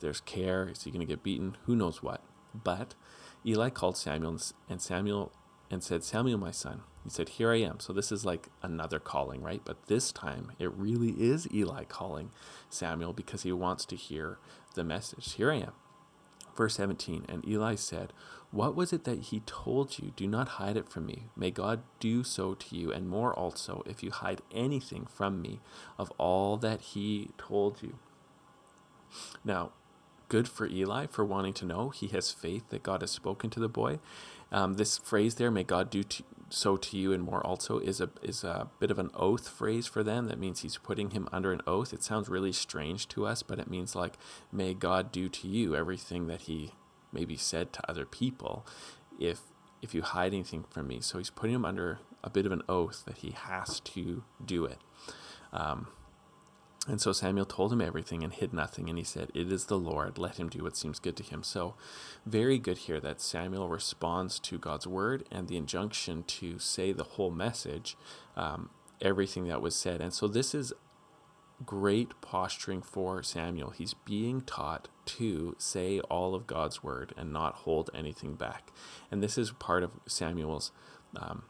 there's 0.00 0.20
care. 0.20 0.68
Is 0.68 0.84
he 0.84 0.90
going 0.90 1.00
to 1.00 1.06
get 1.06 1.22
beaten? 1.22 1.56
Who 1.66 1.74
knows 1.74 2.02
what? 2.02 2.22
But 2.54 2.94
Eli 3.44 3.70
called 3.70 3.96
Samuel 3.96 4.38
and 4.68 4.80
Samuel 4.80 5.32
and 5.70 5.82
said, 5.82 6.04
Samuel, 6.04 6.38
my 6.38 6.50
son. 6.50 6.82
He 7.02 7.10
said, 7.10 7.30
Here 7.30 7.52
I 7.52 7.56
am. 7.56 7.80
So 7.80 7.92
this 7.92 8.10
is 8.10 8.24
like 8.24 8.48
another 8.62 8.98
calling, 8.98 9.42
right? 9.42 9.60
But 9.64 9.86
this 9.86 10.12
time 10.12 10.52
it 10.58 10.72
really 10.72 11.10
is 11.10 11.52
Eli 11.52 11.84
calling 11.84 12.30
Samuel 12.70 13.12
because 13.12 13.42
he 13.42 13.52
wants 13.52 13.84
to 13.86 13.96
hear 13.96 14.38
the 14.74 14.84
message. 14.84 15.34
Here 15.34 15.50
I 15.50 15.56
am. 15.56 15.72
Verse 16.56 16.76
17 16.76 17.26
And 17.28 17.46
Eli 17.46 17.74
said, 17.74 18.12
What 18.50 18.74
was 18.74 18.92
it 18.92 19.04
that 19.04 19.20
he 19.20 19.40
told 19.40 19.98
you? 19.98 20.12
Do 20.16 20.26
not 20.26 20.48
hide 20.48 20.76
it 20.76 20.88
from 20.88 21.06
me. 21.06 21.24
May 21.36 21.50
God 21.50 21.82
do 22.00 22.22
so 22.24 22.54
to 22.54 22.76
you, 22.76 22.92
and 22.92 23.08
more 23.08 23.32
also, 23.32 23.82
if 23.86 24.02
you 24.02 24.10
hide 24.10 24.42
anything 24.52 25.06
from 25.06 25.42
me 25.42 25.60
of 25.98 26.10
all 26.18 26.56
that 26.58 26.80
he 26.80 27.30
told 27.38 27.82
you. 27.82 27.98
Now, 29.44 29.72
good 30.28 30.48
for 30.48 30.66
Eli 30.66 31.06
for 31.06 31.24
wanting 31.24 31.52
to 31.54 31.66
know. 31.66 31.90
He 31.90 32.08
has 32.08 32.30
faith 32.30 32.68
that 32.70 32.82
God 32.82 33.00
has 33.02 33.10
spoken 33.10 33.50
to 33.50 33.60
the 33.60 33.68
boy. 33.68 33.98
Um, 34.50 34.74
this 34.74 34.98
phrase 34.98 35.36
there, 35.36 35.50
may 35.50 35.64
God 35.64 35.90
do 35.90 36.02
to, 36.02 36.22
so 36.48 36.76
to 36.76 36.96
you 36.96 37.12
and 37.12 37.22
more 37.22 37.44
also, 37.44 37.78
is 37.78 38.00
a 38.00 38.10
is 38.22 38.44
a 38.44 38.68
bit 38.78 38.90
of 38.90 38.98
an 38.98 39.10
oath 39.14 39.48
phrase 39.48 39.86
for 39.86 40.02
them. 40.02 40.26
That 40.26 40.38
means 40.38 40.60
he's 40.60 40.76
putting 40.76 41.10
him 41.10 41.28
under 41.32 41.52
an 41.52 41.62
oath. 41.66 41.92
It 41.92 42.02
sounds 42.02 42.28
really 42.28 42.52
strange 42.52 43.08
to 43.08 43.26
us, 43.26 43.42
but 43.42 43.58
it 43.58 43.68
means 43.68 43.94
like, 43.94 44.18
may 44.52 44.74
God 44.74 45.10
do 45.12 45.28
to 45.28 45.48
you 45.48 45.74
everything 45.74 46.26
that 46.26 46.42
he 46.42 46.72
maybe 47.12 47.36
said 47.36 47.72
to 47.72 47.90
other 47.90 48.06
people, 48.06 48.66
if 49.18 49.40
if 49.82 49.94
you 49.94 50.02
hide 50.02 50.32
anything 50.32 50.64
from 50.70 50.86
me. 50.88 51.00
So 51.00 51.18
he's 51.18 51.30
putting 51.30 51.54
him 51.54 51.64
under 51.64 51.98
a 52.22 52.30
bit 52.30 52.46
of 52.46 52.52
an 52.52 52.62
oath 52.68 53.04
that 53.04 53.18
he 53.18 53.30
has 53.32 53.80
to 53.80 54.22
do 54.44 54.64
it. 54.64 54.78
Um, 55.52 55.88
and 56.86 57.00
so 57.00 57.12
Samuel 57.12 57.46
told 57.46 57.72
him 57.72 57.80
everything 57.80 58.22
and 58.22 58.32
hid 58.32 58.52
nothing, 58.52 58.90
and 58.90 58.98
he 58.98 59.04
said, 59.04 59.30
It 59.34 59.50
is 59.50 59.66
the 59.66 59.78
Lord, 59.78 60.18
let 60.18 60.36
him 60.36 60.50
do 60.50 60.62
what 60.62 60.76
seems 60.76 60.98
good 60.98 61.16
to 61.16 61.22
him. 61.22 61.42
So, 61.42 61.74
very 62.26 62.58
good 62.58 62.78
here 62.78 63.00
that 63.00 63.22
Samuel 63.22 63.68
responds 63.68 64.38
to 64.40 64.58
God's 64.58 64.86
word 64.86 65.24
and 65.30 65.48
the 65.48 65.56
injunction 65.56 66.24
to 66.24 66.58
say 66.58 66.92
the 66.92 67.04
whole 67.04 67.30
message, 67.30 67.96
um, 68.36 68.68
everything 69.00 69.48
that 69.48 69.62
was 69.62 69.74
said. 69.74 70.02
And 70.02 70.12
so, 70.12 70.28
this 70.28 70.54
is 70.54 70.74
great 71.64 72.20
posturing 72.20 72.82
for 72.82 73.22
Samuel. 73.22 73.70
He's 73.70 73.94
being 73.94 74.42
taught 74.42 74.88
to 75.06 75.56
say 75.58 76.00
all 76.00 76.34
of 76.34 76.46
God's 76.46 76.82
word 76.82 77.14
and 77.16 77.32
not 77.32 77.54
hold 77.54 77.88
anything 77.94 78.34
back. 78.34 78.70
And 79.10 79.22
this 79.22 79.38
is 79.38 79.52
part 79.52 79.82
of 79.82 79.92
Samuel's. 80.06 80.70
Um, 81.16 81.44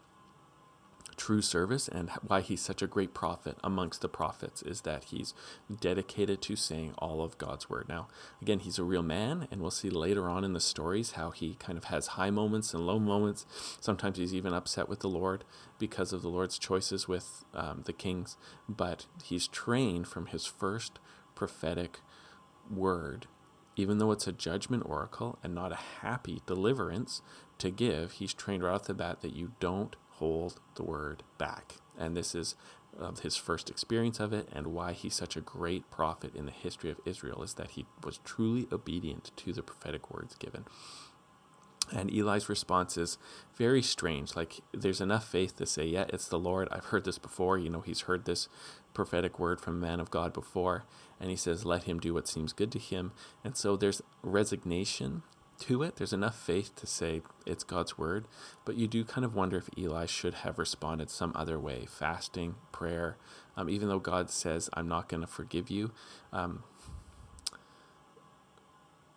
true 1.25 1.41
service 1.41 1.87
and 1.87 2.11
why 2.27 2.39
he's 2.39 2.61
such 2.61 2.83
a 2.83 2.87
great 2.87 3.11
prophet 3.15 3.57
amongst 3.63 4.01
the 4.01 4.07
prophets 4.07 4.61
is 4.61 4.81
that 4.81 5.05
he's 5.05 5.33
dedicated 5.81 6.39
to 6.39 6.55
saying 6.55 6.93
all 6.99 7.23
of 7.23 7.35
God's 7.39 7.67
word. 7.67 7.89
Now, 7.89 8.07
again, 8.43 8.59
he's 8.59 8.77
a 8.77 8.83
real 8.83 9.01
man, 9.01 9.47
and 9.49 9.59
we'll 9.59 9.71
see 9.71 9.89
later 9.89 10.29
on 10.29 10.43
in 10.43 10.53
the 10.53 10.59
stories 10.59 11.13
how 11.13 11.31
he 11.31 11.55
kind 11.55 11.79
of 11.79 11.85
has 11.85 12.09
high 12.09 12.29
moments 12.29 12.75
and 12.75 12.85
low 12.85 12.99
moments. 12.99 13.47
Sometimes 13.81 14.19
he's 14.19 14.35
even 14.35 14.53
upset 14.53 14.87
with 14.87 14.99
the 14.99 15.09
Lord 15.09 15.43
because 15.79 16.13
of 16.13 16.21
the 16.21 16.29
Lord's 16.29 16.59
choices 16.59 17.07
with 17.07 17.43
um, 17.55 17.81
the 17.87 17.93
kings, 17.93 18.37
but 18.69 19.07
he's 19.23 19.47
trained 19.47 20.07
from 20.07 20.27
his 20.27 20.45
first 20.45 20.99
prophetic 21.33 22.01
word 22.69 23.25
even 23.75 23.97
though 23.97 24.11
it's 24.11 24.27
a 24.27 24.31
judgment 24.31 24.83
oracle 24.85 25.37
and 25.43 25.53
not 25.53 25.71
a 25.71 25.99
happy 26.01 26.41
deliverance 26.45 27.21
to 27.59 27.69
give, 27.69 28.13
he's 28.13 28.33
trained 28.33 28.63
right 28.63 28.73
off 28.73 28.83
the 28.83 28.93
bat 28.93 29.21
that 29.21 29.35
you 29.35 29.51
don't 29.59 29.95
hold 30.11 30.59
the 30.75 30.83
word 30.83 31.23
back. 31.37 31.75
And 31.97 32.15
this 32.15 32.35
is 32.35 32.55
his 33.21 33.35
first 33.35 33.69
experience 33.69 34.19
of 34.19 34.33
it, 34.33 34.47
and 34.53 34.67
why 34.67 34.93
he's 34.93 35.15
such 35.15 35.35
a 35.35 35.41
great 35.41 35.89
prophet 35.91 36.35
in 36.35 36.45
the 36.45 36.51
history 36.51 36.89
of 36.89 36.99
Israel 37.05 37.43
is 37.43 37.55
that 37.55 37.71
he 37.71 37.85
was 38.03 38.19
truly 38.23 38.67
obedient 38.71 39.31
to 39.35 39.51
the 39.51 39.63
prophetic 39.63 40.13
words 40.13 40.35
given. 40.35 40.65
And 41.91 42.09
Eli's 42.11 42.49
response 42.49 42.97
is 42.97 43.17
very 43.55 43.81
strange. 43.81 44.35
Like, 44.35 44.61
there's 44.73 45.01
enough 45.01 45.27
faith 45.27 45.57
to 45.57 45.65
say, 45.67 45.85
Yeah, 45.85 46.05
it's 46.09 46.27
the 46.27 46.39
Lord. 46.39 46.67
I've 46.71 46.85
heard 46.85 47.05
this 47.05 47.19
before. 47.19 47.59
You 47.59 47.69
know, 47.69 47.81
he's 47.81 48.01
heard 48.01 48.25
this 48.25 48.47
prophetic 48.95 49.37
word 49.37 49.61
from 49.61 49.79
man 49.79 49.99
of 49.99 50.09
God 50.09 50.33
before. 50.33 50.85
And 51.19 51.29
he 51.29 51.35
says, 51.35 51.63
Let 51.63 51.83
him 51.83 51.99
do 51.99 52.13
what 52.13 52.27
seems 52.27 52.53
good 52.53 52.71
to 52.71 52.79
him. 52.79 53.11
And 53.43 53.55
so 53.55 53.75
there's 53.75 54.01
resignation 54.23 55.21
to 55.59 55.83
it. 55.83 55.95
There's 55.95 56.13
enough 56.13 56.37
faith 56.37 56.75
to 56.77 56.87
say 56.87 57.21
it's 57.45 57.63
God's 57.63 57.97
word, 57.97 58.27
but 58.65 58.75
you 58.75 58.87
do 58.87 59.03
kind 59.03 59.25
of 59.25 59.35
wonder 59.35 59.57
if 59.57 59.69
Eli 59.77 60.05
should 60.05 60.35
have 60.35 60.59
responded 60.59 61.09
some 61.09 61.31
other 61.35 61.59
way 61.59 61.85
fasting, 61.87 62.55
prayer. 62.71 63.17
Um, 63.57 63.69
even 63.69 63.87
though 63.87 63.99
God 63.99 64.29
says, 64.29 64.69
I'm 64.73 64.87
not 64.87 65.07
going 65.07 65.21
to 65.21 65.27
forgive 65.27 65.69
you, 65.69 65.91
um, 66.33 66.63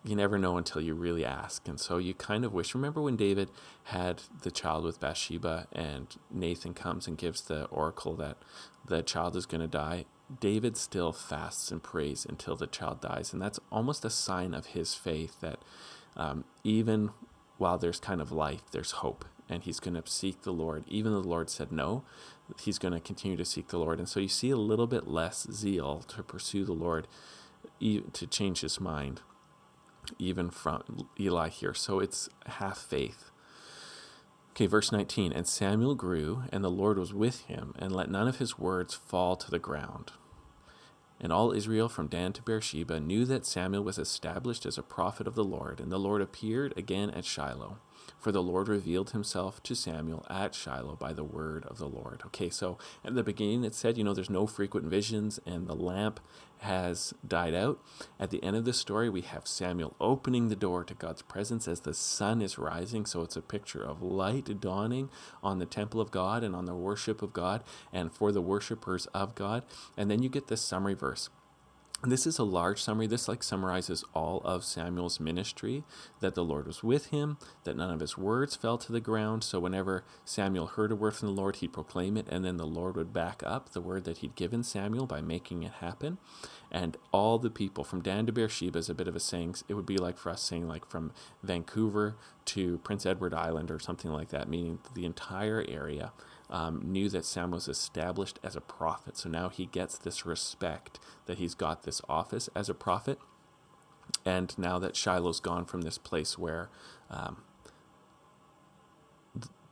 you 0.03 0.15
never 0.15 0.37
know 0.37 0.57
until 0.57 0.81
you 0.81 0.93
really 0.93 1.25
ask. 1.25 1.67
And 1.67 1.79
so 1.79 1.97
you 1.97 2.13
kind 2.13 2.45
of 2.45 2.53
wish. 2.53 2.73
Remember 2.73 3.01
when 3.01 3.17
David 3.17 3.49
had 3.83 4.21
the 4.43 4.51
child 4.51 4.85
with 4.85 4.99
Bathsheba 4.99 5.67
and 5.73 6.07
Nathan 6.31 6.73
comes 6.73 7.05
and 7.05 7.17
gives 7.17 7.41
the 7.41 7.65
oracle 7.65 8.15
that 8.15 8.37
the 8.85 9.03
child 9.03 9.35
is 9.35 9.45
going 9.45 9.61
to 9.61 9.67
die? 9.67 10.05
David 10.39 10.77
still 10.77 11.11
fasts 11.11 11.71
and 11.71 11.83
prays 11.83 12.25
until 12.27 12.55
the 12.55 12.67
child 12.67 13.01
dies. 13.01 13.33
And 13.33 13.41
that's 13.41 13.59
almost 13.71 14.05
a 14.05 14.09
sign 14.09 14.53
of 14.53 14.67
his 14.67 14.93
faith 14.93 15.41
that 15.41 15.59
um, 16.19 16.43
even 16.63 17.11
while 17.57 17.77
there's 17.77 17.99
kind 17.99 18.21
of 18.21 18.31
life, 18.31 18.61
there's 18.71 18.91
hope. 18.91 19.25
And 19.47 19.63
he's 19.63 19.79
going 19.79 19.99
to 19.99 20.03
seek 20.05 20.43
the 20.43 20.51
Lord. 20.51 20.83
Even 20.87 21.11
though 21.11 21.21
the 21.21 21.27
Lord 21.27 21.49
said 21.49 21.71
no, 21.71 22.03
he's 22.59 22.77
going 22.77 22.93
to 22.93 22.99
continue 22.99 23.37
to 23.37 23.45
seek 23.45 23.69
the 23.69 23.79
Lord. 23.79 23.97
And 23.97 24.07
so 24.07 24.19
you 24.19 24.27
see 24.27 24.51
a 24.51 24.57
little 24.57 24.85
bit 24.85 25.07
less 25.07 25.47
zeal 25.51 26.01
to 26.09 26.21
pursue 26.21 26.65
the 26.65 26.73
Lord, 26.73 27.07
to 27.81 28.27
change 28.27 28.61
his 28.61 28.79
mind, 28.79 29.21
even 30.19 30.51
from 30.51 31.07
Eli 31.19 31.49
here. 31.49 31.73
So 31.73 31.99
it's 31.99 32.29
half 32.45 32.77
faith. 32.77 33.31
Okay, 34.51 34.67
verse 34.67 34.91
19. 34.91 35.31
And 35.31 35.47
Samuel 35.47 35.95
grew, 35.95 36.43
and 36.51 36.63
the 36.63 36.69
Lord 36.69 36.99
was 36.99 37.13
with 37.13 37.45
him, 37.45 37.73
and 37.79 37.91
let 37.95 38.11
none 38.11 38.27
of 38.27 38.37
his 38.37 38.59
words 38.59 38.93
fall 38.93 39.35
to 39.37 39.49
the 39.49 39.59
ground. 39.59 40.11
And 41.19 41.33
all 41.33 41.51
Israel 41.51 41.89
from 41.89 42.07
Dan 42.07 42.31
to 42.33 42.41
Beersheba 42.41 42.99
knew 42.99 43.25
that 43.25 43.45
Samuel 43.45 43.83
was 43.83 43.97
established 43.97 44.65
as 44.65 44.77
a 44.77 44.83
prophet 44.83 45.27
of 45.27 45.35
the 45.35 45.43
Lord, 45.43 45.79
and 45.79 45.91
the 45.91 45.99
Lord 45.99 46.21
appeared 46.21 46.73
again 46.77 47.09
at 47.09 47.25
Shiloh. 47.25 47.77
For 48.17 48.31
the 48.31 48.43
Lord 48.43 48.67
revealed 48.67 49.11
himself 49.11 49.61
to 49.63 49.75
Samuel 49.75 50.25
at 50.29 50.55
Shiloh 50.55 50.95
by 50.95 51.13
the 51.13 51.23
word 51.23 51.65
of 51.65 51.77
the 51.77 51.87
Lord. 51.87 52.21
Okay, 52.27 52.49
so 52.49 52.77
at 53.03 53.15
the 53.15 53.23
beginning 53.23 53.63
it 53.63 53.75
said, 53.75 53.97
you 53.97 54.03
know, 54.03 54.13
there's 54.13 54.29
no 54.29 54.47
frequent 54.47 54.87
visions 54.87 55.39
and 55.45 55.67
the 55.67 55.75
lamp 55.75 56.19
has 56.59 57.13
died 57.25 57.53
out. 57.53 57.79
At 58.19 58.31
the 58.31 58.43
end 58.43 58.55
of 58.55 58.65
the 58.65 58.73
story, 58.73 59.09
we 59.09 59.21
have 59.21 59.47
Samuel 59.47 59.95
opening 59.99 60.49
the 60.49 60.55
door 60.55 60.83
to 60.83 60.93
God's 60.93 61.21
presence 61.21 61.67
as 61.67 61.81
the 61.81 61.93
sun 61.93 62.41
is 62.41 62.57
rising. 62.57 63.05
So 63.05 63.21
it's 63.21 63.37
a 63.37 63.41
picture 63.41 63.83
of 63.83 64.01
light 64.01 64.59
dawning 64.59 65.09
on 65.41 65.59
the 65.59 65.65
temple 65.65 66.01
of 66.01 66.11
God 66.11 66.43
and 66.43 66.55
on 66.55 66.65
the 66.65 66.75
worship 66.75 67.21
of 67.21 67.33
God 67.33 67.63
and 67.93 68.11
for 68.11 68.31
the 68.31 68.41
worshipers 68.41 69.05
of 69.07 69.35
God. 69.35 69.63
And 69.95 70.11
then 70.11 70.21
you 70.21 70.29
get 70.29 70.47
this 70.47 70.61
summary 70.61 70.95
verse 70.95 71.29
this 72.03 72.25
is 72.25 72.39
a 72.39 72.43
large 72.43 72.81
summary. 72.81 73.07
This 73.07 73.27
like 73.27 73.43
summarizes 73.43 74.05
all 74.13 74.41
of 74.45 74.63
Samuel's 74.63 75.19
ministry 75.19 75.83
that 76.21 76.33
the 76.33 76.45
Lord 76.45 76.65
was 76.65 76.81
with 76.81 77.07
him, 77.07 77.37
that 77.65 77.75
none 77.75 77.91
of 77.91 77.99
his 77.99 78.17
words 78.17 78.55
fell 78.55 78.77
to 78.77 78.91
the 78.91 79.01
ground. 79.01 79.43
So 79.43 79.59
whenever 79.59 80.05
Samuel 80.23 80.67
heard 80.67 80.91
a 80.91 80.95
word 80.95 81.15
from 81.15 81.27
the 81.27 81.33
Lord, 81.33 81.57
he'd 81.57 81.73
proclaim 81.73 82.15
it, 82.15 82.27
and 82.29 82.45
then 82.45 82.57
the 82.57 82.65
Lord 82.65 82.95
would 82.95 83.11
back 83.11 83.43
up 83.45 83.69
the 83.69 83.81
word 83.81 84.05
that 84.05 84.19
he'd 84.19 84.35
given 84.35 84.63
Samuel 84.63 85.07
by 85.07 85.19
making 85.19 85.63
it 85.63 85.73
happen. 85.73 86.19
And 86.71 86.95
all 87.11 87.37
the 87.37 87.49
people 87.49 87.83
from 87.83 88.01
Dan 88.01 88.25
to 88.27 88.31
Beersheba 88.31 88.79
is 88.79 88.89
a 88.89 88.95
bit 88.95 89.07
of 89.07 89.15
a 89.15 89.19
saying. 89.19 89.55
It 89.67 89.73
would 89.73 89.85
be 89.85 89.97
like 89.97 90.17
for 90.17 90.29
us 90.29 90.41
saying 90.41 90.67
like 90.67 90.85
from 90.85 91.11
Vancouver 91.43 92.15
to 92.45 92.77
Prince 92.79 93.05
Edward 93.05 93.33
Island 93.33 93.71
or 93.71 93.79
something 93.79 94.11
like 94.11 94.29
that, 94.29 94.47
meaning 94.47 94.79
the 94.93 95.05
entire 95.05 95.65
area 95.67 96.13
um, 96.49 96.81
knew 96.83 97.09
that 97.09 97.25
Sam 97.25 97.51
was 97.51 97.67
established 97.67 98.39
as 98.43 98.55
a 98.55 98.61
prophet. 98.61 99.17
So 99.17 99.29
now 99.29 99.49
he 99.49 99.65
gets 99.67 99.97
this 99.97 100.25
respect 100.25 100.99
that 101.25 101.37
he's 101.37 101.55
got 101.55 101.83
this 101.83 102.01
office 102.09 102.49
as 102.55 102.69
a 102.69 102.73
prophet. 102.73 103.19
And 104.25 104.57
now 104.57 104.79
that 104.79 104.95
Shiloh's 104.95 105.39
gone 105.39 105.65
from 105.65 105.81
this 105.81 105.97
place 105.97 106.37
where 106.37 106.69
um, 107.09 107.43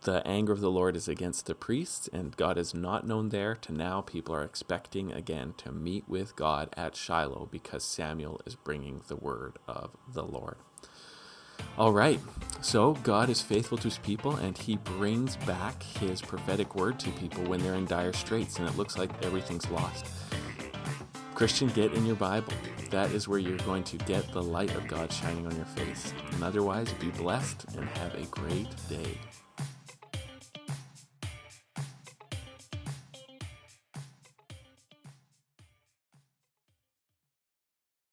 the 0.04 0.26
anger 0.28 0.54
of 0.54 0.62
the 0.62 0.72
Lord 0.72 0.96
is 0.96 1.08
against 1.08 1.48
the 1.48 1.56
priests 1.56 2.08
and 2.14 2.38
God 2.38 2.58
is 2.58 2.74
not 2.74 3.08
known 3.08 3.30
there, 3.30 3.56
to 3.56 3.74
now 3.74 4.02
people 4.02 4.36
are 4.36 4.44
expecting 4.44 5.12
again 5.12 5.54
to 5.58 5.72
meet 5.72 6.08
with 6.08 6.36
God 6.36 6.70
at 6.78 6.96
Shiloh 6.96 7.50
because 7.52 7.84
Samuel 7.84 8.42
is 8.46 8.56
bringing 8.56 9.02
the 9.08 9.18
word 9.18 9.60
of 9.68 9.92
the 10.08 10.24
Lord. 10.24 10.58
All 11.78 11.94
right. 11.94 12.20
So 12.62 12.94
God 13.04 13.30
is 13.30 13.42
faithful 13.42 13.78
to 13.78 13.84
his 13.86 14.00
people 14.00 14.36
and 14.38 14.58
he 14.58 14.78
brings 14.78 15.38
back 15.38 15.82
his 15.84 16.22
prophetic 16.22 16.76
word 16.76 17.00
to 17.00 17.12
people 17.12 17.44
when 17.44 17.62
they're 17.62 17.76
in 17.76 17.86
dire 17.86 18.14
straits 18.14 18.58
and 18.58 18.68
it 18.68 18.76
looks 18.76 18.98
like 18.98 19.10
everything's 19.24 19.70
lost. 19.70 20.06
Christian, 21.36 21.68
get 21.70 21.94
in 21.94 22.04
your 22.06 22.16
Bible. 22.16 22.52
That 22.90 23.12
is 23.12 23.28
where 23.28 23.38
you're 23.38 23.58
going 23.60 23.84
to 23.84 23.98
get 23.98 24.32
the 24.32 24.42
light 24.42 24.74
of 24.76 24.88
God 24.88 25.14
shining 25.14 25.46
on 25.46 25.56
your 25.56 25.66
face. 25.66 26.12
And 26.32 26.44
otherwise, 26.44 26.92
be 26.94 27.12
blessed 27.12 27.66
and 27.78 27.88
have 27.90 28.16
a 28.16 28.26
great 28.26 28.68
day. 28.90 29.20